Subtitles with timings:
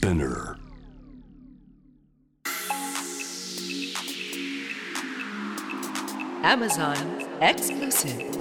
[0.00, 0.56] Spinner
[6.42, 6.96] Amazon
[7.42, 8.32] exclusive.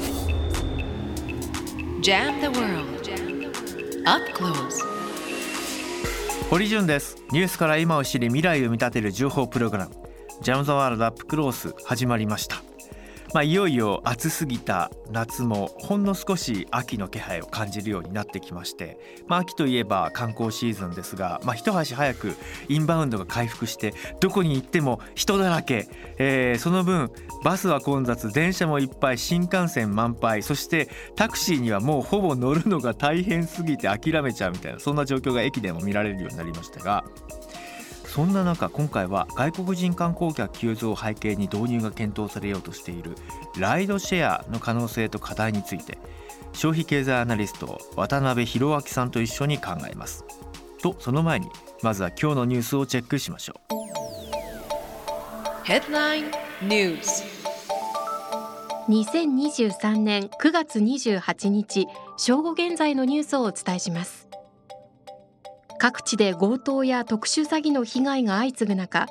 [2.01, 3.09] Jam the world.
[4.05, 4.85] Up close.
[6.49, 9.95] 堀潤ですニュースから今を知り未来を見立てる情報プログラム
[10.41, 12.68] ジャム・ザ・ワールド・アップ・クロース始まりました
[13.33, 18.97] まあ、いよいよ暑すぎた夏もほんの少し秋の気配を感じるようになってきまして、
[19.27, 22.35] まあ、秋といえば観光シーズンですが、まあ、一足早く
[22.69, 27.11] インバウンドが回復してどこに行っても人だらけ、えー、その分
[27.43, 37.05] バスは混雑電車もいっぱい新幹線満杯そしてタクシーにはもうほぼ乗るのが大変すぎて諦めちゃうみたいなそんな状況が駅でも見られるようになりましたが
[38.09, 43.15] そんな中今回は外国人観光客急増を背景に導入が検討されようとしている
[43.55, 45.99] ライドシェアの可能性と課題について
[46.53, 50.25] 消費経済アナリスト渡辺弘明さんと一緒に考えます。
[50.81, 51.49] とその前に
[51.83, 53.73] まずは今日のニュースをチェックしましょう。
[55.65, 56.31] Headline
[56.63, 57.23] News
[58.89, 61.85] 2023年9月28日
[62.17, 64.18] 正午現在のニュースをお伝えします
[65.79, 69.07] 各地で強盗や特殊詐欺の被害が相次ぐ中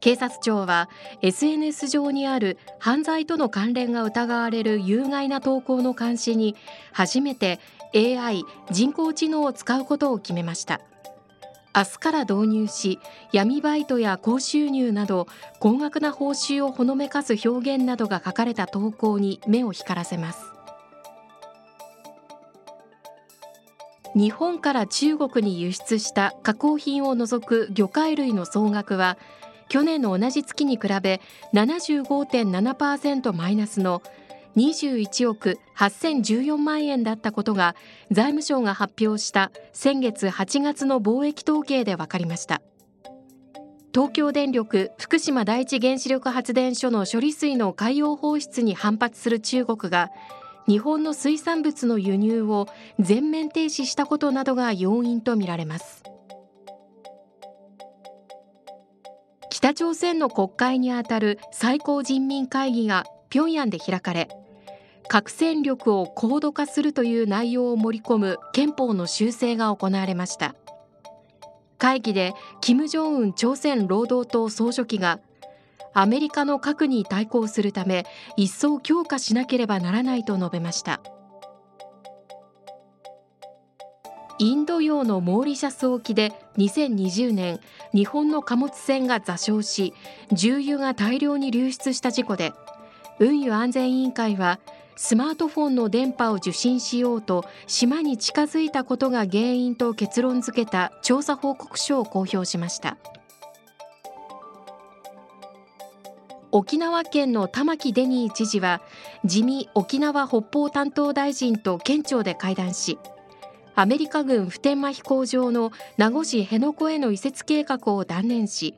[0.00, 0.88] 警察庁は
[1.22, 6.56] SNS 上にある犯罪との関連が疑われる有害な投稿の監視に
[6.92, 7.58] 初めて
[7.94, 10.80] AI 人工知能を使うことを決めました。
[11.76, 13.00] 明日から導入し
[13.32, 15.26] 闇バイトや高収入など
[15.58, 20.53] 高額な報酬をほのめかす表現などが書かれた投稿に目を光らせます。
[24.14, 29.18] 日本から中国に輸出した加工品を除く魚介類の総額は
[29.68, 31.20] 去年の同じ月に比べ
[31.52, 34.02] 75.7%マイナスの
[34.56, 37.74] 21億8014万円だったことが
[38.10, 42.62] 財務省が発表した先月8月の貿易統計で分かりました。
[43.92, 50.10] 東京電力福島第一原子力発電所の処理水の海洋放出に反発する中国が
[50.66, 52.66] 日本の水産物の輸入を
[52.98, 56.02] 全面停止したことなどが要因とみられます。
[59.50, 64.28] 北朝鮮の国会にあたる最高人民会議が平壌で開かれ
[65.08, 70.54] 核戦力を高度化するという内容を盛り込む憲法の修正が行われました。
[71.78, 75.20] 会議で金正恩朝鮮労働党総書記が
[75.94, 78.04] アメリカの核に対抗するため
[78.36, 81.00] 一層強化しなければならないと述べました
[84.38, 87.60] インド洋のモーリシャス沖で2020年
[87.94, 89.94] 日本の貨物船が座礁し
[90.32, 92.52] 重油が大量に流出した事故で
[93.20, 94.58] 運輸安全委員会は
[94.96, 102.96] スマートフォンの電波を受信しようと島に近づいたことが原因と結論付けた調査報告書を公表しました。
[106.56, 108.80] 沖縄県の玉城デニー知事は
[109.24, 112.96] 自民沖縄北方担当大臣と県庁で会談し
[113.74, 118.76] アメリカ軍普天間飛行場の名護市辺野古への移設計画を断念し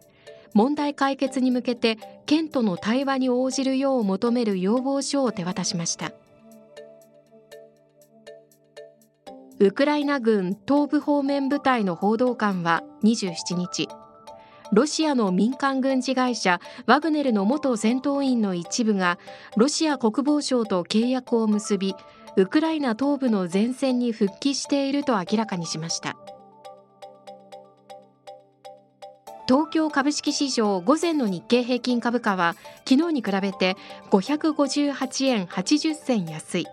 [0.55, 6.13] 問題解決に向けて県との対話に応じるよう求める要望書を手渡しました。
[9.59, 13.89] ウクライナ軍東部方面部隊の報道官は27日
[14.73, 19.19] ロシアの民間軍事会社ワグネルの元戦闘員の一部が
[19.57, 21.95] ロシア国防省と契約を結び
[22.37, 26.17] ウクライナ東部の前線に復帰していると明らかにしました。
[29.49, 33.77] 東京株式市場午前の日経平均株価は昨日に比べて
[34.11, 36.67] 558円80銭安い。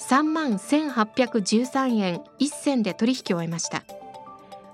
[0.00, 3.84] 3万1813円1銭で取引を終えました。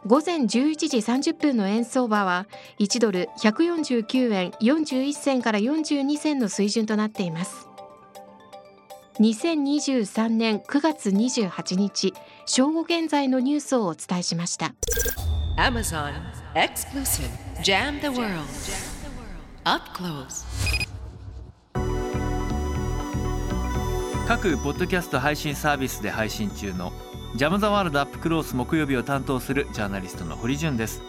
[0.07, 2.47] 午前11時30分の円相場は
[2.79, 7.69] 1ドル149円41銭から42銭の水準となっています。
[9.21, 12.13] 2023年9月28日
[12.45, 14.75] 正午現在のニュースをお伝えしました。
[15.57, 16.13] Amazon
[16.55, 17.31] Exclusive
[17.63, 18.45] Jam the World.
[19.65, 20.45] Up Close.
[24.27, 26.93] 各ポッドキャスト配信サービスで配信中の
[27.37, 31.03] ジャム・ザ・ワールド・アップ・クロース木曜日を担当するジャーナリストの堀潤です。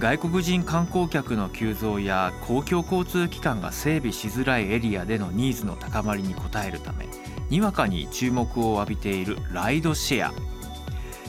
[0.00, 7.06] 外国人観光客の急増や公共交通機関が整備しづらいエリアでのニーズの高まりに応えるため
[7.48, 10.32] にわかに注目を浴びているライドシェア。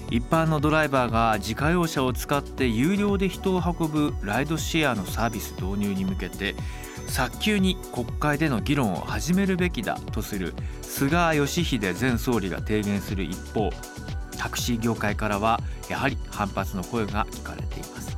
[0.10, 6.56] 一般のドライバーが自家用車を使って有料で人を運ぶライドシェアのサービス導入に向けて
[7.08, 13.70] 早急に国会での議論を始めるべきだとする菅義偉前総理が提言する一方
[14.38, 15.60] タクシー業界からは
[15.90, 18.18] やはり反発の声が聞かれています。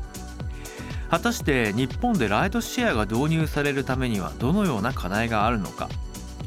[1.10, 5.90] 果たして日本でライドシェアが導入されるためにはどのような課題があるのか。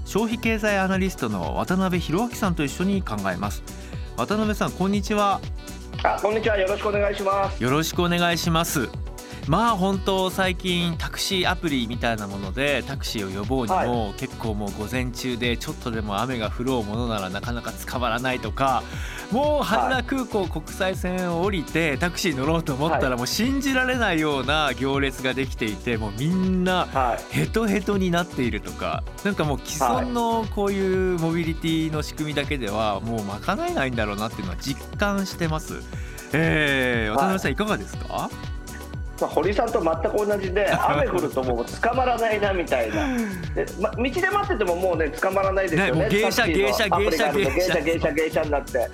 [0.05, 3.63] 消費経済アナリストの渡辺博明さんと一緒に考えます。
[4.17, 5.41] 渡辺さんこんにちは。
[6.05, 6.59] あこんにちは。
[6.59, 7.63] よろしくお願いします。
[7.63, 8.89] よろしくお願いします
[9.49, 18.83] まあ本当最近タクシーアプリみたいなものでタクシーを呼ぼうにも、はい、結構もう午前中でちょっとでも雨が降ろうものならなかなか捕まらないとか
[19.33, 26.87] もう羽田空港国際線を降りてタクシー乗ろうと思ったらもう信じられないような行列ができていてもうみんな
[27.31, 35.81] ヘトヘトになっているとかなんかもう既存のこういうモビリティの仕組みだけではもう賄えないんだろうなっていうのは実感してます。
[36.35, 38.31] えー、渡辺さんいかがですか、
[39.23, 43.07] まあ、堀さんと全く同じで 雨降るともう捕まらないなみたいな。
[43.55, 46.09] で、ま、道で待っててももうね捕まらないですよね。
[46.11, 47.81] 芸者芸者芸者芸者。
[47.81, 48.89] 芸者芸者になって。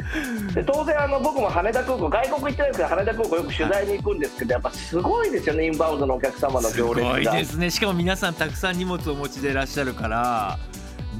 [0.54, 7.14] で当然あの僕も羽田空港外国行ってないですけど羽田空港よく取材に行くんですけどやっぱすごいですよねインバウンドのお客様の行列が。
[7.14, 7.70] すごいですね。
[7.70, 10.58] しかも皆さんたくさん荷物をお持ちでいらっしゃるから。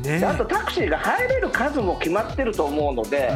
[0.03, 3.33] ね、あとタクシーが入れる数も決まってると思うので、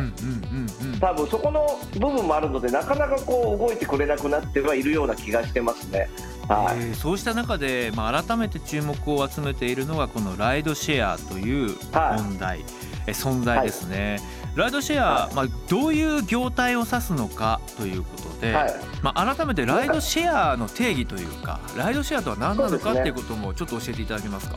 [1.02, 6.08] 多分そこの部分もあるのでなかなかこう動いてくれなくなってはいるような気がしてますね。
[6.48, 12.64] はい、えー、そうした中で、まあ、改めて注目を集めているのがこのライドシェアという問題、はい、
[13.08, 18.54] え存在ですね、はい、ライドシェア、はい、まあ、どういう業態を指すのかということで、
[19.02, 24.56] まあ、改めてライドシェアの定義というかライドシェアとは何なのかっていうこともちょっと教えていただけますか？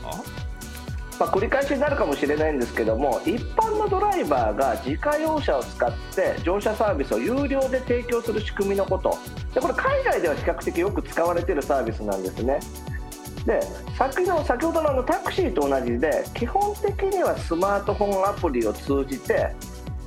[1.18, 9.16] まあ、繰り返しになるかもしれないんですけども一般のドライバーが自家用車を使って乗車サービスを有料で提供する仕組みのこと。
[9.54, 12.60] でこれ海外では比較的よく使われているサービスなんですね。
[13.46, 13.60] で
[13.96, 19.54] 先の先ほどのあのタクシーと同じで基本的にはスマートフォンアプリを通じて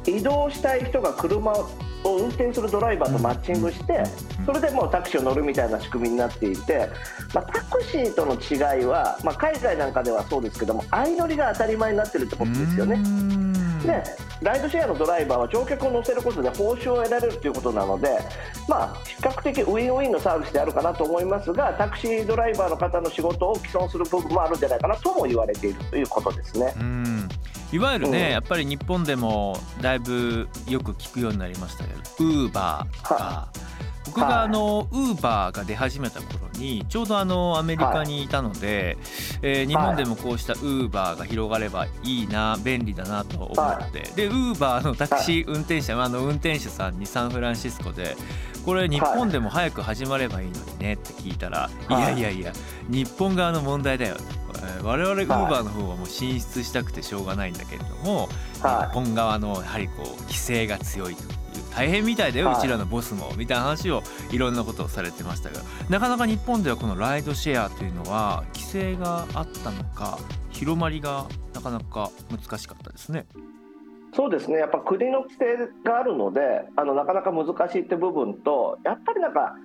[0.09, 1.69] 移動したい人が車を
[2.03, 4.03] を運転するドライバーとマッチングして
[4.45, 6.89] それでもうタクシーを乗るみたいな仕組みになっていて、
[7.33, 12.97] まあ、タクシーとの違いは、まあ、海外なんかではそうですけども相乗りが当たり前になってるってことですよね。
[13.85, 14.03] で
[14.41, 18.19] ライドシェアのドライバーは乗客を乗せることで報酬を得られるということなので、
[18.67, 26.73] まあ、比較的ウィンウィンのサービスであるかなと思いますがタクシードライバーの方の仕事を既存する部分もあるんじゃないかなとも言われているということですね。
[27.71, 33.51] いわゆるね、うん、やっぱり日本でもだいぶよく聞くようになりましたけどウーバーとか
[34.05, 38.97] 僕があのウーバーが出始めた頃にちょうどあのアメリカにいたので、
[39.43, 44.01] え日本でもこうしたウーバーが広がればいいな便利だなと思って。
[44.15, 48.17] でウーバーのタクシー運転手あの運転手さんにサンフランシスコで
[48.69, 51.91] これ日本でも早く始まればいいのにねって聞いたらい。
[51.91, 52.53] やいやいや
[52.87, 54.15] 日本側の問題だよ
[54.83, 58.29] 我々ウーバーの方はもう進出したくてしょうがないんだけれども、
[58.61, 61.29] はい、日本側のやはりこう規制が強いという
[61.73, 70.19] 大変みたいだよ、はい、うちらのボスもみたいな話をいろんなことをされてましたがなかなか日本ではこのライドシェアというのは規制があったのか
[70.51, 71.25] 広まりが
[71.55, 73.25] なかなか難しかったですね。
[74.19, 74.57] そうですね。
[74.57, 79.55] やっぱ国の規制があるのであのなかなか難しいって部分とやっぱりなんか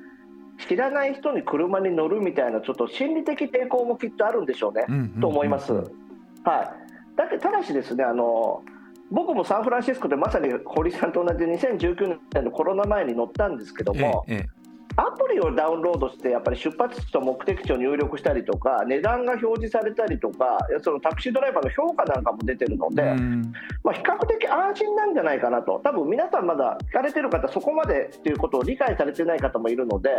[0.68, 4.86] 知らない人に車に乗るみたいなちょっと心理的抵抗もきっとあるんでしょうね、
[5.20, 5.72] と思います。
[5.72, 5.84] はい、
[7.16, 8.62] だけただしですねあの
[9.10, 14.63] 僕もサンフランシスコでまさに堀さんと同じ2019年のコロナ前に乗ったんですけども、ええ
[14.96, 23.02] アプリをダウンロードしてやっぱり出発地と目的地を入力したりとか値段が表示されたりとかそのタクシードライバーの評価なんかも出てるので、
[23.82, 25.80] まあ、比較的安心なんじゃないかなと。
[25.82, 30.10] 多分皆さんまだ聞かれてる方そこまでということを理解されてない方もいるので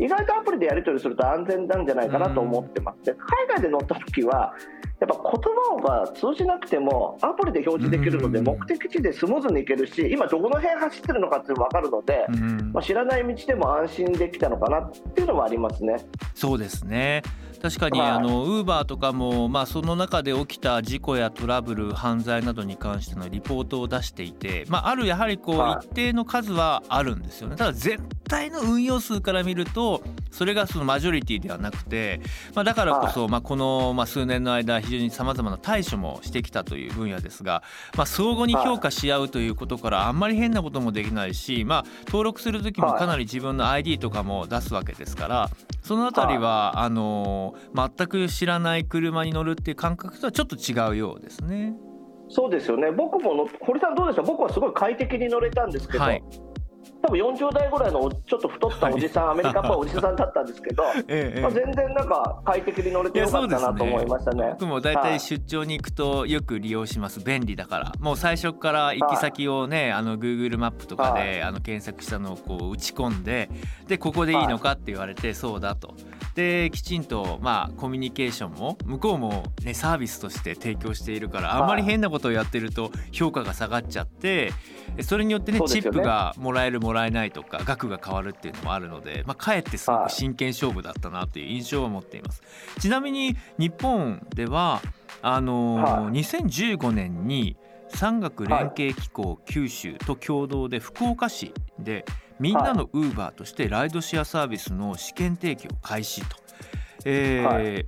[0.00, 4.54] 意外とアプリでやり取りすると安全なんじゃないかなと思ってますで海外で乗った時は
[5.00, 5.42] やっぱ言
[5.80, 12.26] 葉が通じなくてもアプリで表示できるので目的地でスムーズに行けるし今どこの辺走ってるのかっていうの分かるので、
[12.72, 15.96] まあ、知らない道でも安心できたのかなっていうのはありますね。
[16.34, 17.22] そうですね。
[17.60, 27.56] 確かに、あのウーバーとかも、まあ、その中で起きた事故やトラブル犯罪などに関してのリポートを出していて、まあ、あるやはりこう一定の数はあるんですよね。
[27.56, 32.20] ただ全体の運用数から見るとそれがそのマジョリティではなくて、
[32.54, 37.62] まあ、だからこそ、まあ、この、まあ、数年の間非常にさまざまな対処もしてきたという分野ですが、
[37.96, 45.50] まあ、相互に評価し合うということからあんまり変なこともできないし、まあ、登録する時もかなり自分の ID とかも出すわけですから
[45.82, 51.74] その辺りはあの全く知らない車に乗るっていう感覚とはちょっと違うようですね。
[52.30, 52.90] そうですよね。
[52.90, 54.22] 僕も堀さんどうでした？
[54.22, 56.22] 僕はすごい快適に乗れたんですけど、はい、
[57.02, 61.40] 多分40代ぐらいのおちょっと太ったおじさん、アメリカっぽいおじさんだったんですけど、 ええ。
[61.40, 64.50] まあ、全然なんか快適に乗れてよかったなと思いましたね。
[64.52, 67.20] 僕も大体出張に行くとよく利用します。
[67.24, 67.92] 便利だから。
[68.00, 73.48] もう最初から行き先をねあの Google マップとかであの検索したのをこう打ち込んで
[73.86, 75.94] でここでいいのかって言われてそうだと。
[76.38, 84.52] できちんとまあコミュニケーションも向こうもねサービスとして提供しているからあんまり変なことをやってると評価が下がっちゃって
[85.00, 85.64] それによってねね。
[85.64, 92.40] ップがもらえるもらえないとか額が変わるっていうのもあるのでまあかえってすごく真剣勝負だったなという印象を持っています。
[92.78, 94.80] ちなみに日本では
[95.22, 96.12] あのーはい。
[96.12, 97.56] 2015年に
[97.88, 102.04] 産学連携機構九州と共同で福岡市で
[102.40, 106.36] みんなのウーバーとしてライドシェアサービスの試験提供開始と、
[107.04, 107.82] えーは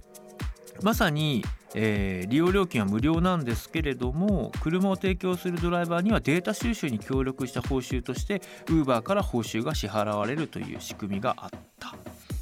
[0.83, 11.95] まさに、えー利用料金は無料なんですけれども車を提供するドライバーにはデータ収集に協力した報酬としてウーバーから報酬が支払われるという仕組みがあった。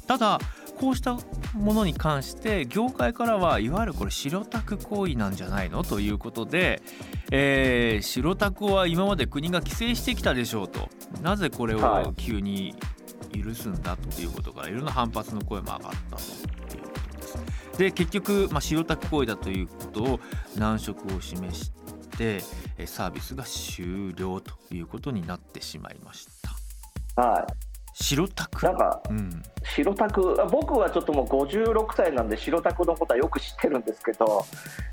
[0.07, 0.39] ただ
[0.79, 1.17] こうした
[1.53, 6.81] ものに関して業界からはいわゆるこれ白タク行為なんじゃないのということで、
[7.31, 10.87] えー白タクは今まで国が規制してきたでしょうと
[11.21, 12.73] なぜこれはいを急に
[13.33, 17.77] 許すんだということからいろんな反発の声も上がったということです。
[17.77, 20.19] で結局、まあ、白タク行為だということを
[20.57, 21.71] 難色を示し
[22.17, 22.41] て
[22.77, 26.27] えーサービスが終了ということになってしまいまし
[27.15, 27.21] た。
[27.21, 28.65] はい、白タク？
[28.65, 30.35] なんかうん、白タク？
[30.39, 34.45] あ僕はちょっともう56歳なんで白タクのことはよく知ってるんですけど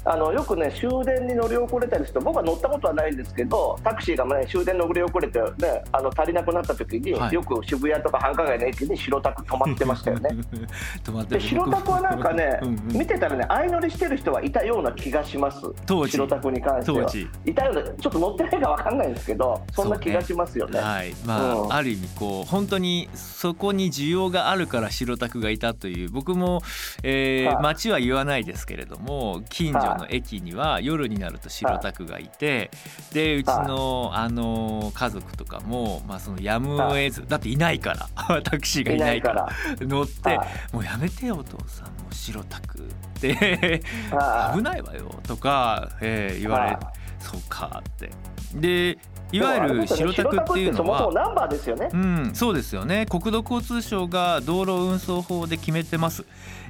[0.05, 7.35] あのよくね終電に乗り遅れたりすると僕は乗ったことはないんですけどタクシーが、ね、終電に乗り遅れて、ね、あの足りなくなった時に、はい。
[7.35, 10.31] よく渋谷とか繁華街の駅に白タク止まってましたよね。
[11.05, 12.99] 止まってで白タクはなんかねうんうん。
[12.99, 15.61] 見てたらね相乗りしてる人はいたような気がします。
[15.87, 16.13] 当時。
[16.13, 17.11] 白タクに関しては。
[17.45, 20.81] いたようなちょっと乗ってないかわかんないんですけどそんな気がしますよね。
[20.81, 21.15] はい。
[21.25, 21.73] まあ、うん。
[21.73, 26.63] ある意味こう本当にそこに需要があるから白タクがいたという僕も、
[27.03, 27.63] えーはい。
[27.63, 32.71] 街は言わないですけれども近所の駅には夜になると白タクがいて
[33.13, 39.49] でうちのあの家族とかも、まあ、そのやむを得ずだっていないからタクシーがいないから。
[39.81, 40.49] 乗ってはい。
[40.73, 43.81] もうやめてよお父さんもう白タクって。
[44.11, 44.57] はい。
[44.59, 46.79] 危ないわよとか、えー言われはい。
[47.19, 48.11] そうかって。
[48.55, 48.99] で
[49.33, 51.89] いわゆる白タクっていうのはナンバーですよね。
[51.93, 53.07] うん、そうですよね。
[53.07, 56.25] 国土交通省が道路運送法で決めてます。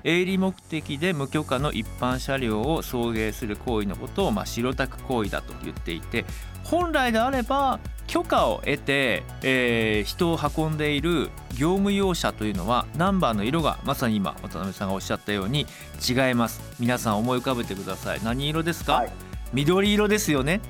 [0.04, 6.24] 営利目的で無許可の一般車両を送迎する行為のことを、まあ、白タク行為だと言っていて
[6.62, 15.66] 本来であれば許可を得て、えー人を運んでいる業務用車というのはナンバーの色がまさに今渡辺さんがおっしゃったように
[16.08, 16.60] 違います。
[16.78, 18.20] 皆さん思い浮かべてください。
[18.22, 19.12] 何色ですか、はい。
[19.52, 20.60] 緑色ですよね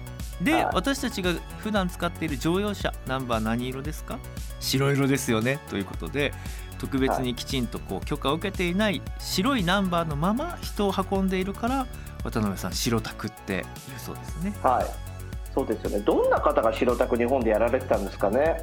[0.43, 4.19] で、はい私たちが普段使っている乗用車ナンバー何色ですか？
[4.61, 6.33] 白色ですよねということで
[6.78, 11.87] 特別にきちんとこう許可を受けていない白いナンバーのまま人を運んでいるから
[12.25, 14.55] 渡辺さん白タクって言うそうですね。
[14.62, 14.87] はい。
[15.55, 16.00] そうですよね。
[16.00, 18.62] どんな方が白タク日本でやられてたんですかね。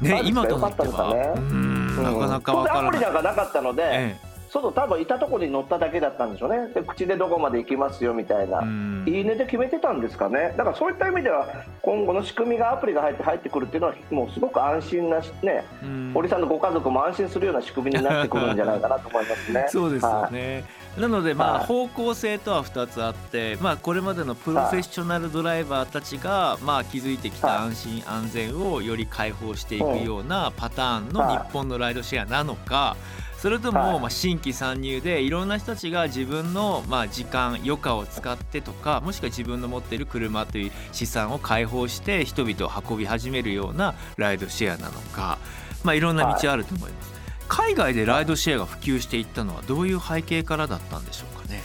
[0.00, 2.88] ね今となかよかってはのかねうーんなかなかわからない。
[2.88, 4.16] アプリなんかなかったので、え
[4.50, 6.72] 外多分いたところに乗っただけだったんでしょうね。
[6.72, 8.62] で口でどこまで行きますよみたいな。
[9.06, 10.54] いいねで決めてたんですかね。
[10.56, 11.46] だからそういった意味では
[11.82, 15.64] 今後の仕組みがアプリが入って入ってくるっていうのはもうすごく安心なしね。
[15.82, 19.66] うん堀さんのご家族も安心するような仕組みになってくるんじゃないかなと思いますね。
[19.70, 20.64] そうですよはいね。
[20.98, 32.96] なのでまあはい方向性とは2つあって、まあこれまでのプロフェッショナルドライバーたちがまあ築いてきたはい安心安全をより解放していくようなパターンのはい日本のライドシェアなのか。
[33.40, 45.38] それとはいもまあ新規参入でいろんな人たちが自分のまあ時間余暇を使ってとかもしくは自分の持っている車という資産を解放して人々を運び始めるようなライドシェアなのか
[45.84, 47.12] まあいろんな道あると思います。
[47.46, 51.62] 海外でライドシェアが普及していったのはどういう背景からだったんでしょうかね？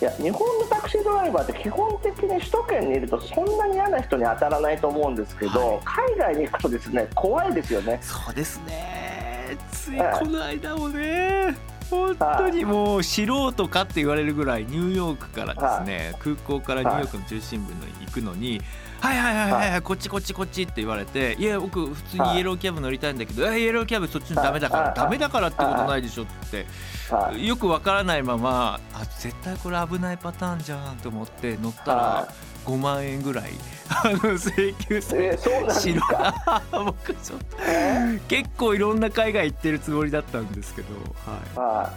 [0.00, 7.98] いや日本のタクシードライバーって基本的に首都圏にいるとそんなに嫌な人に当たらないと思うんですけど、はい海外に行くとですね怖いですよね。
[8.00, 9.19] そうですね
[9.84, 11.56] ついはいこの間もね
[11.90, 18.60] 本当にもう素人かって言われるぐらいニューヨークからですね空港からニューヨークの中心部に行くのに
[19.00, 19.18] 「はい。
[19.18, 24.94] はいはいはいはいこっちこっちこっち」って言われて「いや僕普通にイエローキャブ乗りたいんだけどえイエローキャブそっちのダメだからはい。
[24.94, 26.66] ダメだからってことないでしょ」って
[27.10, 27.44] はい。
[27.44, 32.28] よくわからないままあ絶対これ危ないパターンじゃんと思って乗ったらは
[32.66, 33.50] 5万円ぐらい
[33.90, 36.62] あの請求されえーそうなんです白か？
[36.72, 38.20] 僕ちょっとえ？
[38.28, 40.88] 結構いろんな海外行ってるつもりだったんですけど、
[41.56, 41.90] ははい。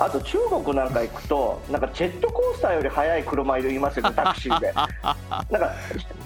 [0.00, 4.72] あと中国なんか行くとなんかジェットコースターより速い車いますよね タクシーで。
[4.72, 5.74] なんか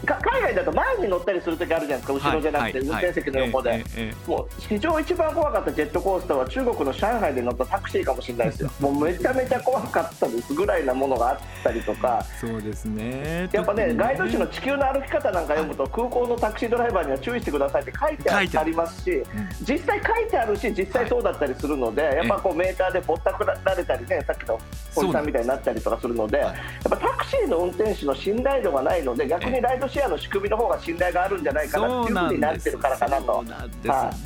[0.05, 3.85] か海外だと前に乗ったりする時あるじゃないですか後ろじゃなくて運転席の横で、
[4.27, 8.71] もう史上一番怖かったジェットコースターは中国の上海で乗ったタクシーかもしれないですよ。
[8.81, 12.25] もうめちゃめちゃ怖かったですぐらいなものがあったりとか。
[12.41, 13.49] そうですね。
[13.53, 19.23] やっぱね特にガイド誌の地球の歩き方なんか読むと空港のタクシードライバーには注意してくださいって書いてありますし
[19.69, 20.57] 実際書いてある。
[20.63, 24.59] し実際そうだったりするのでやっぱこうメーターでぼったくられたりねさっきの
[24.95, 26.57] 堀さんみたいになったりとかするのではいやっ
[26.91, 33.45] ぱタクシーの運転手の信頼度がないので逆にライドシェアの仕組みの方が信頼があるんじゃないかなっていうふうになってるからかなそと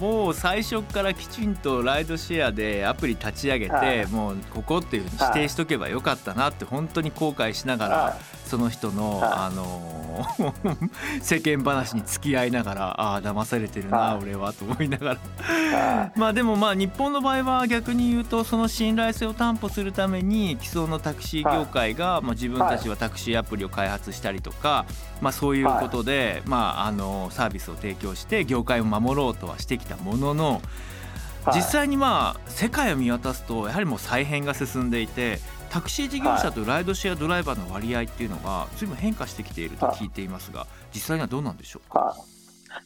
[0.01, 4.07] もう最初からきちんとライドシェアでアプリ立ち上げて、はい。
[4.07, 8.17] もうここっていうふうに指定しとけばよかったなって本当に後悔しながら、は
[8.47, 9.31] その人の、はい。
[9.33, 10.07] あのー
[11.21, 14.23] 世間話に付き合いながらああ騙されてるな、はい。
[14.23, 15.17] 俺はと思いながら。
[15.79, 24.87] は まあでもまあ日本の場合は逆に言うとその信頼性を担保するために既存のタクシー業界がまあ自分たちはタクシーアプリを開発したりとか
[25.21, 30.63] まあそういうことでまああのサービスを提供して業界を守ろうとはしてきたものの
[31.45, 31.57] はい。
[31.57, 41.99] 実際にまあ世界を見渡すとやはりもう再編が進んでいてタクシー事業者とライドシェアドライバーの割合っていうのが随分変化してきていると聞いていますが実際にはどうなんでしょうか？
[41.99, 42.37] はい。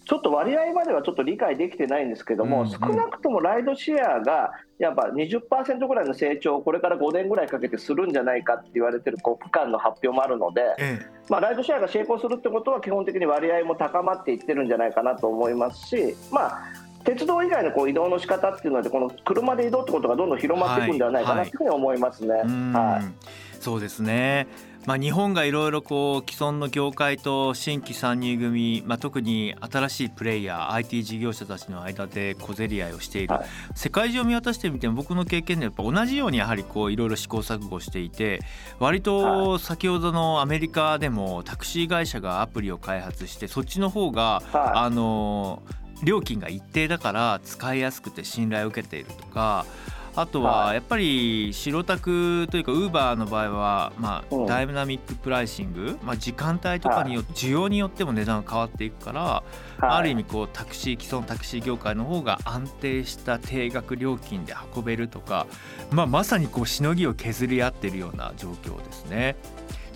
[0.07, 2.71] ちょっと割合まではちょっと理解できてないんですけども、うんうん。
[2.71, 11.01] 少なくともライドシェアがやっぱ20%ぐらいの成長をこれから5年ぐらいかけてするんじゃないかって言われてるこう区間の発表もあるので、え。
[11.29, 16.63] まあ、ライドシェアが成功するってことは基本的に割合も高まっていってるんじゃないかなと思いますし、まあ、
[17.05, 22.35] 鉄道以外のこう移動の仕方っていうのでこの車で移動ってことがどんどん広まっていくんではないかなというふうに思いますね。
[22.35, 23.61] はい。
[23.61, 24.47] そうですね。
[24.87, 33.47] まあ、日本がいろいろこう既存の業界と新規参入組、まあ、特に新しいプレイヤー IT 事業者たちの間で小競り合いをしている、はい。
[33.75, 38.41] 世界中を見渡してみても僕の経験でやっぱ同じようにやはりこういろいろ試行錯誤していて
[38.79, 44.71] 割と先ほどのアメリカでもタクシー会社がアプリを開発してそっちの方がはい。
[44.75, 45.63] あの
[46.03, 49.67] 料金が一定だから使いやすくて信頼を受けているとか
[50.17, 50.75] あとははい。
[50.75, 54.47] やっぱり白タクというかウーバーの場合は、まあうん。
[54.47, 59.45] ダイナミックプライシング、まあ、時間帯とかによって需要によっても値段が変わっていくから、は
[59.83, 59.85] い。
[59.87, 65.47] ある意味こうタクシー既存タクシー業界の方が安定した定額料金で運べるとか、
[65.91, 69.37] まあ、まさにこうしのぎを削り合ってるような状況ですね。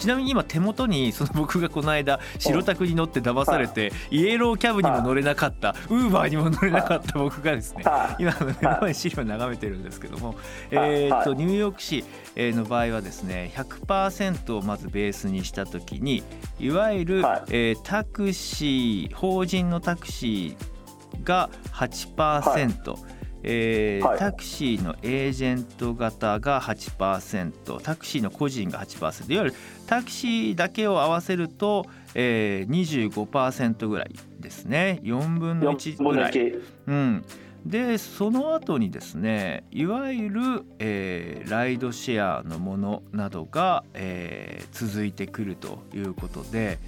[0.05, 8.23] ちなみに今手元にその僕がこの間白タクに乗って騙されてイエローキャブにも乗れなかったウーバーにも乗れなかった僕がですねはい。
[8.23, 10.37] 今目の前に資料を眺めてるんですけども、はい。
[10.73, 11.39] えーっとはい。
[11.39, 12.05] ニューヨーク市
[12.37, 16.23] えーの場合はですね100%をまずベースにした時に
[16.61, 17.43] いわゆる、はい。
[17.49, 22.97] えータクシー法人のタクシーが8%、
[23.45, 24.19] えーはい。
[24.19, 35.01] タクシーのエージェント型が8%タクシーの個人が8%いわゆるタクシーだけを合わせると、えー、25%ぐらいですね。
[35.03, 36.33] 4分の1 4分のぐらい。
[36.33, 37.25] 1うん、
[37.67, 46.79] でその後にですねいわゆる、えーライドシェアのものなどが、えー続いてくるということで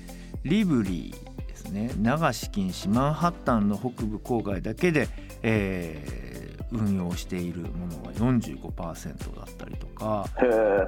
[0.45, 1.26] リブリー
[1.71, 1.91] ね。
[1.97, 5.09] 流し禁止マンハッタンの北部郊外だけで、
[5.43, 6.27] えー
[6.73, 10.27] 運用しているものが45%だったりとか、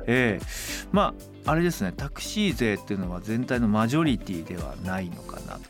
[0.07, 0.47] ええ
[0.93, 1.15] ま
[1.45, 1.93] ああれですね。
[1.97, 5.61] タクシー税っていうのは全体のマジョリティではないのかなと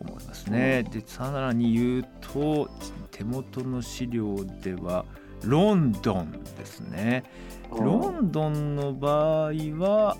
[0.00, 0.84] 思いますね。
[0.90, 2.70] でさらに言うと
[3.10, 5.04] 手元の資料では
[5.42, 7.24] ロンドンですね。
[7.70, 10.16] ロンドンの場合は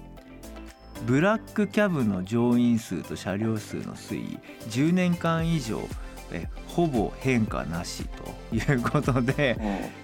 [1.04, 5.80] ブラックキャブの乗員数と車両数の推移10年間以上
[6.32, 8.04] えほぼ変化なし
[8.50, 9.56] ということで、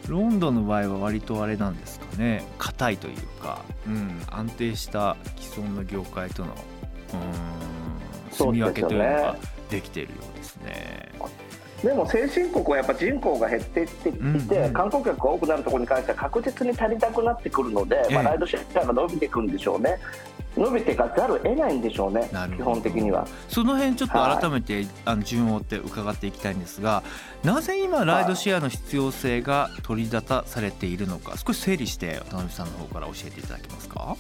[0.07, 0.11] うん。
[0.11, 2.45] ロンドンの場合は割とあれなんですかね。
[2.59, 9.37] 硬いというか、うん、安定した既存の業界とのうーん住み分けというのが
[9.69, 11.13] できているようですね。
[11.83, 14.73] でも先進国はやっぱ人口が減っていっていて、うんうん。
[14.73, 18.29] 観光客が多くなるところに関しては確実に足りなくなってくるので、まあ、ええ。
[18.29, 19.99] ライドシェアが伸びていくんでしょうね
[20.57, 23.27] 伸びていかざるを得ないんでしょうね基本的には。
[23.49, 27.03] その辺ちょっと改めて、あの順を追って伺っていきたいんですが
[27.43, 34.17] なぜ今ライドシェアの必要性が取り沙汰されているのか少し整理して渡辺さんの方から教えていただけますか？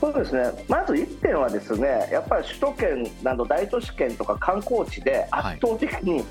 [0.00, 0.64] そうですね。
[0.66, 6.24] まず1点はですねやっぱり首都圏など大都市圏とか観光地で圧倒的に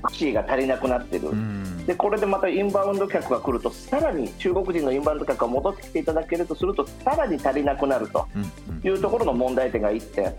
[0.00, 1.86] タクシーが足りなくなってる、うん。
[1.86, 8.26] でこれでまたインバウンド客が来るとさらに中国人のインバウンド客が戻ってきていただけるとするとさらに足りなくなると
[8.84, 10.34] いうところの問題点が1点。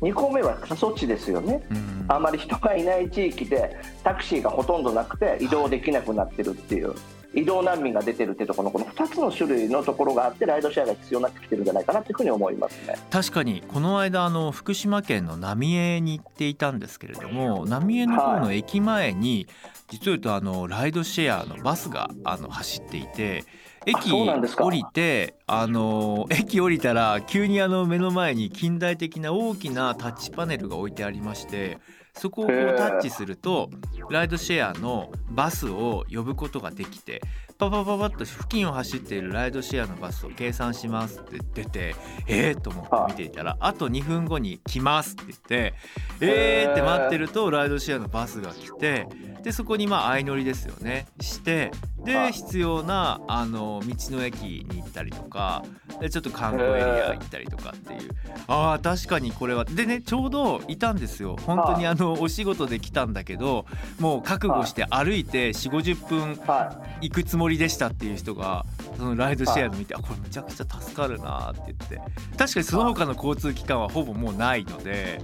[0.00, 1.62] 2個目は過疎地ですよね。
[1.70, 2.06] うん。
[2.08, 6.94] あまり人がいない地域でタクシーがほとんどなくて移動できなくなってるっていう、
[7.32, 12.96] 移動難民が出てるってところのこの2つの種類のところがあってライドシェアが必要になってきてるんじゃないかなというふうに思いますね。
[13.10, 19.46] 確かにこの間あの福島県の浪江に行っていたんですけれども浪江の方の駅前に
[19.88, 23.44] 実を言うとあのライドシェアのバスがあの走っていて
[23.86, 31.78] 駅降りてあの駅降りたら急にあの目の前に近代的な大きなタッチパネルが置いてありまして
[32.20, 33.70] そこをこうタッチすると
[34.10, 37.22] ライドシェアのバスを呼ぶことができて
[37.60, 41.94] パパパパッと付近を走っているライドシェアのバスを計算しますって出て
[42.26, 45.74] えー、と思って見ていたらあと2分後に来ますって言って
[46.22, 49.06] えーって待ってるとライドシェアのバスが来て
[49.42, 51.06] でそこにまあ相乗りですよね。
[51.20, 51.70] して
[52.04, 52.28] はい。
[52.28, 55.64] で必要なあの道の駅に行ったりとか
[56.00, 58.10] でちょっと観光エリア行ったりとかっていう。
[58.48, 59.64] あー確かにこれは。
[59.64, 61.36] でねちょうどいたんですよ。
[61.46, 63.66] 本当にあのお仕事で来たんだけど
[63.98, 68.64] もう覚悟して歩いて4 5 0分は行くつもりでしたっていう人が
[68.96, 72.00] そのライドシェアの見て、あこれめちゃくちゃ助かるなって言って
[72.36, 75.20] 確かにその他の交通機関はほぼもうないので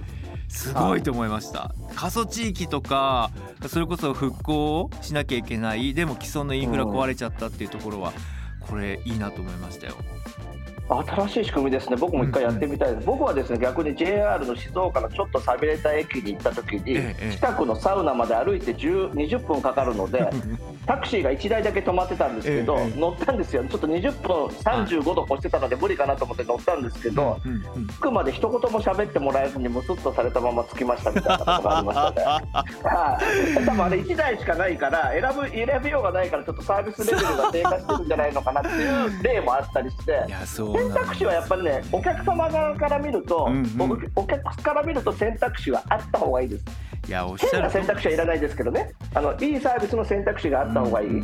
[0.47, 1.73] すごいと思いました。
[1.95, 3.31] 過疎地域とか
[3.67, 8.13] それこそ復興をしなきゃいけないでも既存のインフラ壊れちゃったっていうところは
[8.61, 9.95] これいいなと思いましたよ。
[10.89, 20.29] 新しい仕組みですね、僕も一回やってみたいです、僕はですね逆に JR の静岡のちょっと寂れた駅に行った時に、ええ近くのサウナまで歩いて10 20分かかるので、
[20.87, 27.37] タクシーが1台だけ止まってたんですけど、ええ乗ったんですよ、ちょっと20分35度越してたので無理かなと思って乗ったんですけど、
[27.89, 32.25] 着くまで一言も喋ってもらえずにムスッとされたまま着きましたみたいなことがありましたね。
[32.83, 33.19] は
[33.61, 40.25] い、多分あれ1台しかないから選ぶ選びようがないからちょっとサービスレベルが低下してるんじゃないのかなっていう例もあったりして。
[40.47, 43.91] 選択肢はやっぱりねお客様側から見ると、うんうん。
[44.15, 46.65] おお客から見ると選択肢はあった方がいいです。
[47.07, 48.93] いやおっしゃる選択肢はいらないですけどね。
[49.13, 51.23] あのいいサービスの選択肢があった方がいい、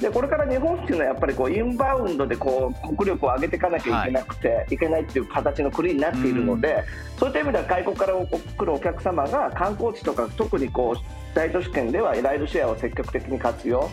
[0.00, 6.84] でこれから日本っていうのはやっぱりこうインバウンドでこう国力を上げていかなきゃいけなくて、い、けないっていう形の国になっているので、
[7.18, 13.88] そういった意味では外国から来るお客様が観光地とか特にこう大都市圏ではライドシェアを積極的に活用。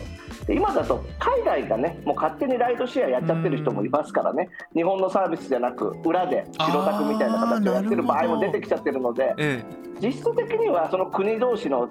[0.46, 4.50] で今だと海外がねもう勝手にライドシェアやっちゃってる人もいますからね。
[4.74, 9.64] 日本のサービスじゃなく裏で白タクみたいな形をやってる場合も出てきちゃってるのでえ。
[10.02, 11.88] 実質的にはその国同士の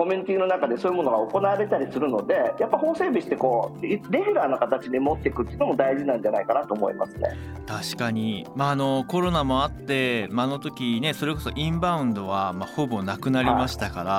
[0.00, 7.28] コミュニティの中でそういうものが行われたりするのでやっぱ法整備してこうレギュラーな形に持っていくっていうのも大事なんじゃないかなと思いますね。
[7.34, 8.46] え確かに。
[8.56, 14.10] まああのコロナもあって、まあ、あの時ねそれこそインバウンドはまあほぼなくなりましたから、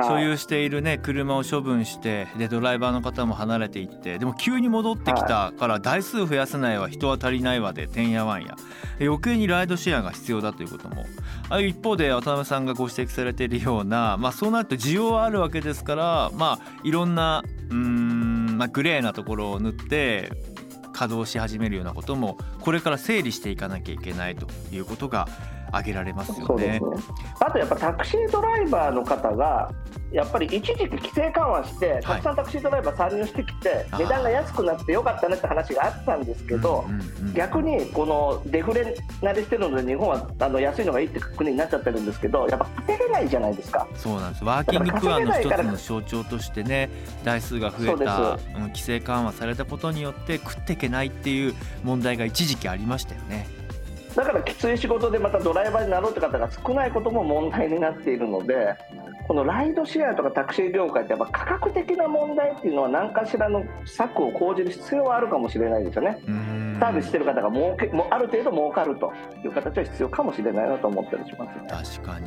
[0.00, 0.06] はい。
[0.06, 8.54] 所有しているね車を処分してでドライバーの方も離れていってでも急に戻ってきたから台数増やせないわ人は足りないわでてんやわんや。
[9.00, 11.04] で余計にライドシェアが必要だということも。
[11.48, 20.30] あ一方で渡辺さんがご指摘されているような、まあ、そうなると需要はあるわけですからまあいろんなうん、まあ、グレーなところを塗って
[20.92, 25.28] 稼働し始めるようなこともこれから整理していかなきゃいけないということが
[25.68, 26.66] 挙げられますよね。
[26.66, 26.80] ね
[27.40, 29.70] あとやっぱタクシードライバーの方が
[30.12, 43.86] やっぱり一時期規制緩和してたくさんタクシードライバー参入してきて、あー値段が安くなってよかったねって話があったんですけど、うんうんうん逆にこのデフレ慣れしてるので日本はあの安いのがいいって国になっちゃってるんですけどやっぱ稼げないじゃないですか。
[43.94, 46.88] そうなんですワーキングプアの一つの象徴としてね
[47.24, 53.55] 台数が増えたうん規制緩和されたことによって食っていけないっていう問題が一時期ありましたよね。
[54.16, 58.74] だからきつい仕事でまたドライバーになろうって方が少ないことも問題になっているので
[59.28, 66.22] このライドシェアとかタクシー業界ってやっぱ価格的な問題っていうのは何かしらの策を講じる必要はあるかもしれないですよね。
[66.26, 66.76] うん。
[66.78, 69.12] サービスしてる方が儲けある程度儲かると。
[69.44, 71.60] いう形は必要かもしれないなと思ったりします。
[71.60, 71.98] ね。
[71.98, 72.26] 確かに。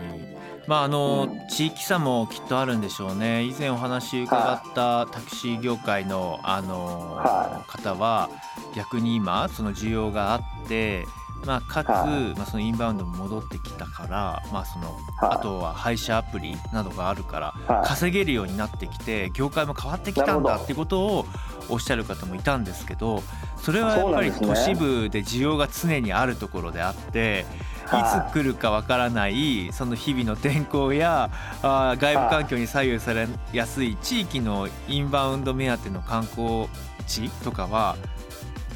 [0.67, 1.47] まああの、うん。
[1.47, 3.43] 地域差もきっとあるんでしょうね。
[3.43, 8.29] 以前お話伺ったタクシー業界のあの、は方は
[8.75, 11.05] 逆に今その需要があって
[11.45, 15.35] まあ、かつ、はまあ、そのインバウンドも戻ってきたから、まあ、そのはい。
[15.35, 17.87] あとは配車アプリなどがあるからはい。
[17.87, 21.25] 稼げるようになってきて業界も変わってきたんだってことを
[21.69, 23.23] おっしゃる方もいたんですけど
[23.57, 27.45] それはやっぱり都市部で需要が常にあるところであって
[27.85, 31.29] はいつ来るかわからないその日々の天候や
[31.61, 36.67] あー外部環境に左右されやすい地域のインバウンド目当ての観光
[37.07, 37.95] 地とかは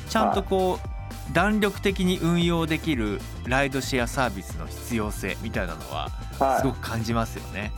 [0.10, 0.93] ちゃんとこう
[1.34, 6.60] 弾力的に運用できるライドシェアサービスの必要性みたいなのははい。
[6.62, 7.72] すごく感じますよね。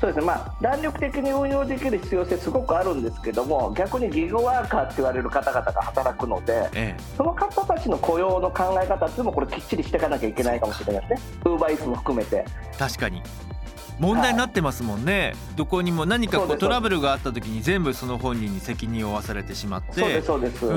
[0.00, 11.28] そうですね、まあ、弾力的に運用できる必要性すごくあるんですけども逆にギグワーカーって言われる方々が働くのでえその方たちの雇用の考え方っていうのもこれきっちりしていかなきゃいけないかもしれないですね。
[11.44, 12.46] ウーバーイーツも含めて。
[12.46, 13.22] え確かに
[14.00, 19.92] 問題になってますもんね、どこにも何かこそうトラブルがあった時に全部その本人に責任を負わされてしまって。
[19.92, 20.72] そうですそうです、う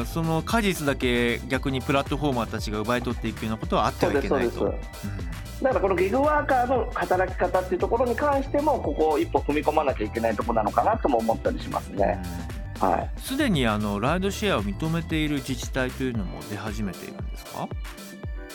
[0.00, 0.06] ん。
[0.06, 4.58] その果実だけ逆にプラットフォーマーたちが奪い取っていくようなことはあってはいけないと。
[4.58, 12.20] そうですだからこのギグワーカーの働き方っていうところに関してもここを一歩踏み込まなきゃいけないところなのかなとも思ったりしますね。
[12.80, 17.68] はい、すでにあのライドシェアを認めている自治体というのも出始めているんですか？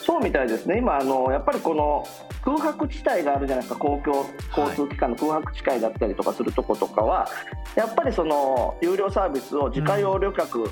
[0.00, 2.06] そうみたいですね、今あの、やっぱりこの
[2.42, 7.28] 空白地帯があるじゃないですか、公共交通機関の空白地帯だったりとかするとことかは、
[7.76, 10.70] やっぱりその有料サービスを自家用旅客、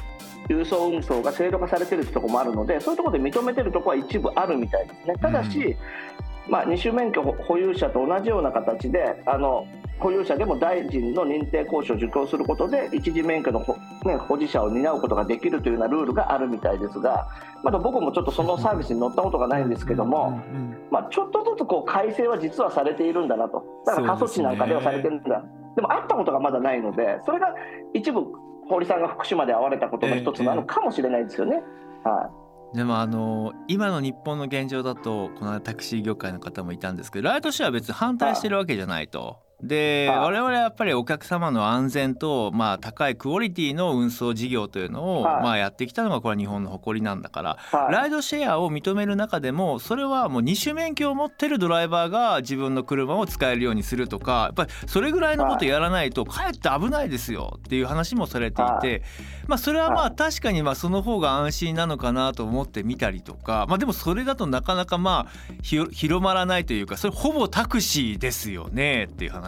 [0.49, 5.15] 郵送運送が制度化されてるってところもあるので、そういうところで認めてるところは一部あるみたいですね。
[5.21, 5.77] ただし、
[6.49, 9.67] まあ、二種免許保有者と同じような形であの
[9.99, 17.29] 保有者でも大臣の認定講師を受講することで一次免許の保,、ね、保持者を担うことができるというようなルールがあるみたいですが
[17.65, 20.41] まだ僕もちょっとそのサービスに乗ったことがないんですけども、
[20.91, 23.65] まあ、ちょっとずつこう改正は実はされているんだなと。
[23.85, 25.43] だから過疎地なんかではされてるんだ。
[25.75, 27.55] で,、も会ったことがまだないのでそれが
[27.93, 28.27] 一部
[28.69, 31.63] 堀さんが福島で会われたことの一つなのかもしれないですよね。
[32.05, 39.48] はいでもあの今の日本の現状だとこの間タクシー業界の方もいたんですけどライドシェアは別に反対してるわけじゃないと。
[39.63, 45.43] ではい我々はやっぱりお客様の安全と、まあ、高いクオリティの運送事業というのを、はい。
[45.43, 47.93] まあ、やってきたのがこれは日本の誇りなんだからはい。
[47.93, 59.03] ライドシェアを認める中でもそれはもう二種免許を持ってるドライバーが自分の車を使えるようにするとかやっぱりそれぐらいのことやらないとかえって危ないですよっていう話もされていはて
[59.49, 69.48] まあそれはまはあ確かにまあその方が安心なのかなと思ってみたりとかまあでもそれだとなかなかまあ広まらないというかそれほぼタクシーですよねっていう話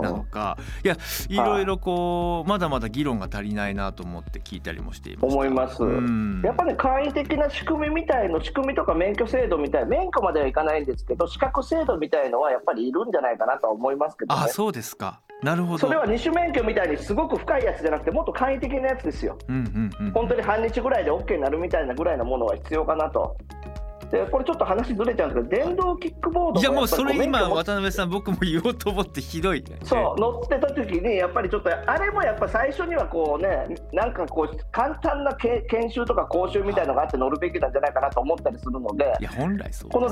[0.00, 0.58] なのか。
[0.84, 0.96] いや
[1.28, 5.34] いろいろこうまだまだ議論が足りないなと思って聞いたりもしていました。
[5.34, 5.82] 思います。
[5.82, 6.42] うん。
[6.44, 14.42] やっぱり簡易的な仕組みみたいの仕組みとか免許制度みたい免許まではいかないんですけど資格制度みたいのはやっぱりいるんじゃないかなとは思いますけどね。
[14.44, 15.20] あそうですか。
[15.42, 15.78] なるほど。
[15.78, 19.38] それは二種免許みたいにすごく深いやつじゃなくてもっと簡易的なやつですよ。
[19.48, 20.10] うんうんうん。
[20.12, 23.36] 本当に半日ぐらいで OK になるみたいなぐらいのものは必要かなと
[24.14, 40.08] でこれちょっと話ずれちゃうんですけど電動キックボードいやもうそれ今渡辺さん僕も言おうと思ってひどいねそう乗ってた時にやっぱりちょっとあれもやっぱ最初にはこうねなんかこう簡単なけ研修とか講習みたいのがあって乗るべきなんじゃないかなと思ったりするのでいや本来そうこの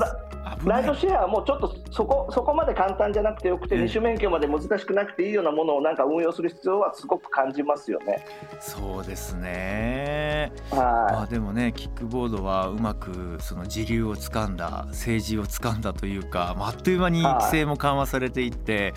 [0.65, 8.25] ライドシェアはもうちょっとそこそこまで簡単じゃなくてよくてええ二種免許まで難しくなくていいようなものをなんか運用する必要はすごく感じますよね。
[8.59, 10.51] そうですね。
[10.71, 18.93] まはあでもねキックボードはうまくその時流をつかんだ政治をつかんだというか、まああっという間にはい規制も緩和されていって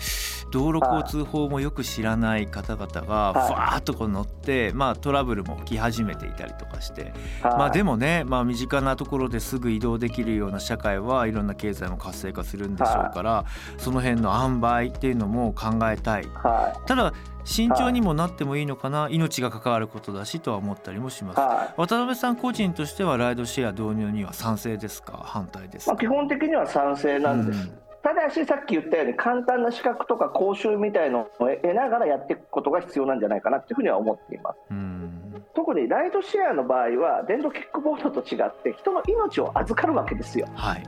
[0.51, 3.47] 道路交通法もよく知らない方々がはい。
[3.47, 13.45] ふわーっとこう乗って、まあ、トラブルも起き始めていたりとかして、まあでもね、まあ、身近なところですぐ移動できるような社会はいろんな経済も活性化するんでしょうから
[13.77, 16.27] その辺の塩梅っていうのも考えたい。
[16.35, 17.13] はただ
[17.47, 21.41] 慎重にもなってもいいのかな命が関わることだしとは思ったりもしますい。
[21.41, 25.21] はい渡辺さん個人としてはライドシェア導入には賛成ですか？
[25.23, 27.59] 反対ですか、まあ、基本的には賛成なんです。
[27.59, 34.57] うんただしさっき言ったように簡単な資格とか講習みたいのを得ながらやっていくことが必要なんじゃないかなっていうふうには思っています。
[34.71, 40.47] うん特にライドシェアの場合は電動キックボードと違って人の命を預かるわけですよ。
[40.55, 40.83] はい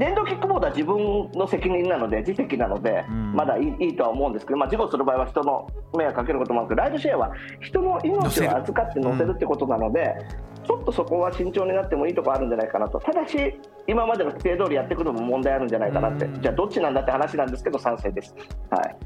[0.00, 6.70] 電動キックボードは自分の責任なので自責なので、うんまだいいいいとは思うんですけど、まあ、事故する場合は人の迷惑かけることもある。
[6.70, 10.16] けどライドシェアは人の命を預かって乗せるってことなので、
[10.66, 12.98] ちょっとそこは慎重になってもいいところあるんじゃないかなと。
[12.98, 13.54] ただし
[13.86, 16.40] 今までの規定通りやっていくのも問題あるんじゃないかなって、うん。
[16.40, 18.34] じゃあどっちなんだって話なんですけど賛成です。
[18.70, 18.96] はい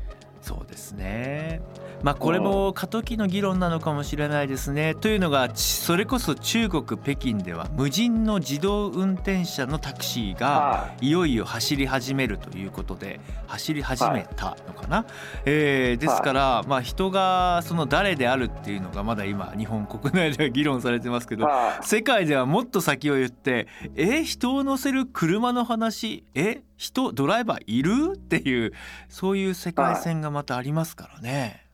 [0.45, 1.63] そうですね。
[2.03, 4.95] まあこれも過渡期の議論なのかもしれないですね。
[4.95, 11.11] というのがちそれこそ中国北京では無人の自動運転車のタクシーがはい。
[11.11, 15.07] よいよ走り始めるということで走り始めたのかな、
[15.47, 21.87] えーですから、まあ人がその誰であるっていうのがまだ今日本国内では議論されてますけどはい。
[21.87, 26.25] 世界ではもっと先を言ってえ人を乗せる車の話？
[26.35, 26.61] え？
[26.77, 28.15] 人ドライバーいる？
[28.15, 28.73] っていう
[29.09, 31.65] そういう世界線がまたありますからね。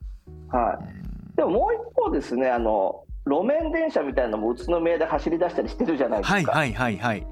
[0.48, 6.34] はいうんでももう一方ですねあの路面電車みたいなのも宇都宮で走り出したりしてるじゃないですか。
[6.34, 7.26] はいはいはいはい。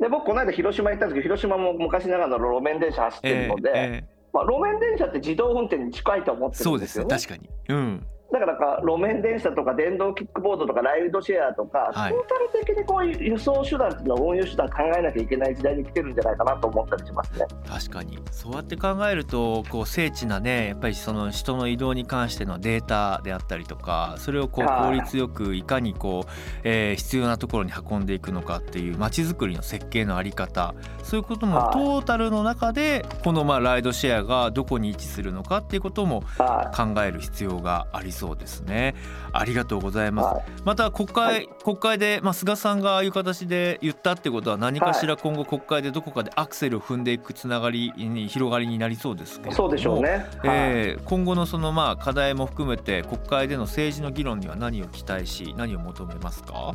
[0.00, 7.22] で僕この間広島行ったんですけど広島も昔ながらの路面電車走ってるので、えまあ、路面電車って自動運転に近いと思ってるそうですすんでよね。
[7.22, 7.50] よ確かに。
[7.68, 8.06] うん。
[8.32, 12.12] だからか路面電車とか電動キックボードとかライドシェアとか、はい。
[12.12, 17.46] トータル的にこういう輸送手段っていうのは運輸手段考えなきゃいけない時代に来てるんじゃないかなと思ったりしますね。
[17.66, 18.18] 確かに。
[18.30, 24.98] そうやって考えるとこう精緻なねやっぱりその人の移動に関してのデータであったりとかそれをこうはい。
[24.98, 26.30] 効率よくいかにこう、
[26.64, 30.74] えー必要なところに運んでいくのかっていう街づくりの設計のあり方。
[31.02, 31.72] そういうこともはい。
[31.72, 38.94] トータルの中でこのまあライドシェアがどこに位置するのかっていうこともは考える必要がありそうですね。
[39.32, 40.26] ありがとうございい、ます。
[40.26, 40.44] はい。
[40.64, 41.48] また国会、はい。
[41.64, 49.68] 国会で、まあ、菅さんがああいう形で言ったってことは何かしら今後国会でどこかでアクセルを踏んでいくつながりに広がりになりそうですけれども。
[49.68, 50.10] そうでしょうね。
[50.10, 50.26] はい。
[50.44, 56.74] えー今後のそのまあ課題も含めて国会での政治の議論には何を期待し何を求めますか？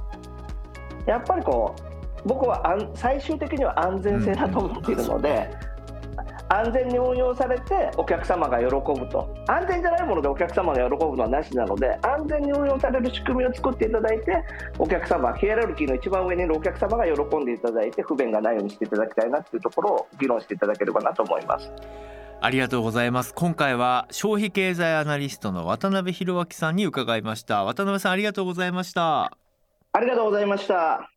[1.06, 1.76] やっぱりこ
[2.26, 5.50] う僕は安最終的には安全性だと思っているので、
[6.50, 14.44] 安全に運用されてお客様が喜ぶと安全じゃないものでお客様が喜ぶのはなしなので安全に運用される仕組みを作っていただいて
[14.78, 21.72] お客様ヒエラルキーの一番上にいるお客様が喜んでいただいて不便がないようにしていただきたいなっていうところを議論していただければなと思います。
[22.42, 29.32] ありがとうございます今回は消費経済アナリストの渡辺博明さんに伺いました渡辺さんありがとうございました
[29.94, 31.10] ありがとうございました。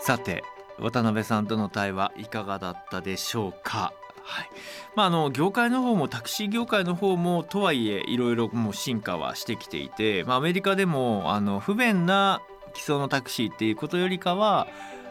[0.00, 0.42] さて
[0.80, 3.92] 渡辺さんとの対話いかがだったでしょうか？
[4.22, 4.50] はい。
[4.94, 12.42] まあ、あの業界の方もタクシー業界の方もとはいえいろいろもう進化はしてきていて、まあ、アメリカでもあの不便な
[12.74, 14.68] 基礎のタクシーっていうことよりかは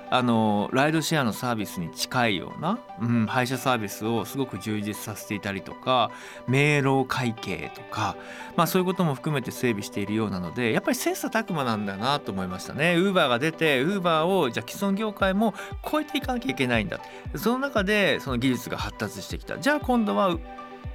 [0.10, 6.12] あのライドシェアのサービスに近いような、うん、配車サービスをすごく充実させていたりとか
[6.48, 8.16] 明朗会計とか、
[8.56, 12.96] まあ、そういうことも含めて整備しているようなのでやっぱり切磋琢磨なんだなと思いましたね。
[12.96, 15.54] ウーバーが出てウーバーをじゃあ既存業界も
[15.90, 17.00] 超えていかなきゃいけないんだ
[17.36, 20.38] その中でその技術が発達してきたじゃあ今度は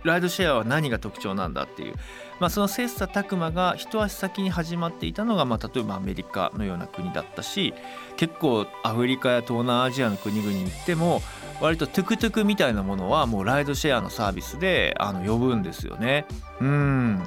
[0.05, 1.95] ライドシェアは何が特徴なんだっていう、
[2.41, 7.75] まあ、その切磋琢磨が一足先に始まっていたのが、まあ、例えばアメリカのような国だったし
[8.17, 11.23] 結構アフリカや東南アジアの国々に行っても
[11.61, 16.27] 割とトゥクトゥクみたいなものはもうライドシェアのサービスであの呼ぶんですよね。
[16.61, 17.23] うん。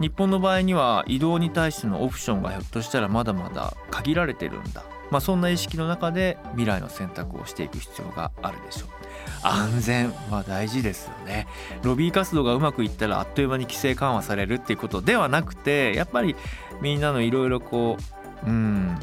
[0.00, 9.01] 日本の場合には移動に対してのオプションがひょっとしたらまだまだ限られてるんだ、まあ、そんな意識の中で未来の選択をしていく必要があるでしょう。
[9.42, 11.46] 安全は大事ですよね。
[11.82, 16.36] ロビー活動がうまくいったらあっという間に規制緩和されるっていうことではなくてやっぱり
[16.80, 17.96] みんなのいろいろこ
[18.44, 18.98] ううん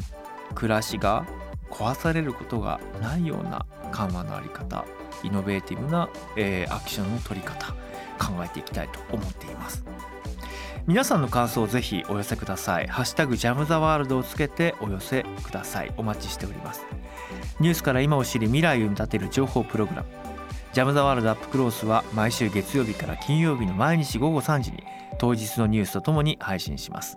[0.54, 1.26] 暮らしが
[1.70, 4.84] 壊されることがないような緩和のあり方
[5.22, 7.72] イノベーティブな、えーアクションの取り方
[8.18, 9.84] 考えていきたいと思っています。
[10.86, 12.86] 皆さんの感想をぜひお寄せください。
[12.86, 15.92] ハッシュタグジャムザワールドをつけてお寄せください。
[15.96, 16.84] お待ちしております。
[17.60, 20.08] ニュースから今を知り未来を見立てる情報プログラム。
[20.72, 24.82] ジャムザワールドアップクロースは毎週月曜日から金曜日の毎日午後3時に
[25.18, 27.16] 当日のニュースとともに配信します。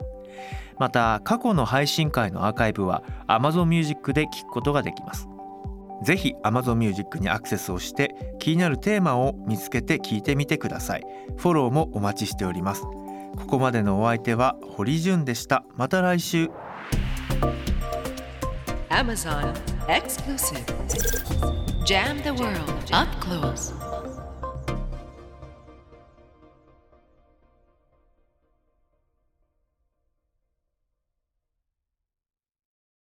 [0.78, 5.28] また過去の配信会のアーカイブは Amazon Music で聞くことができます。
[6.04, 11.04] ぜひ Amazon Music にアクセスをして気になるテーマを見つけて聞いてみてください。
[11.38, 12.84] フォローもお待ちしております。
[13.36, 16.50] ここまでのお相手は堀潤でしたまた来週
[18.89, 19.54] Amazon
[19.88, 20.63] exclusive.
[21.84, 23.74] Jam the world up close.